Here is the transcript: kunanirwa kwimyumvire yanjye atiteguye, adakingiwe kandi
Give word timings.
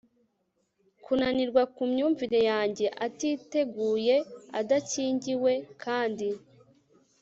kunanirwa 1.03 1.63
kwimyumvire 1.73 2.39
yanjye 2.49 2.85
atiteguye, 3.05 4.15
adakingiwe 4.59 5.53
kandi 5.83 6.27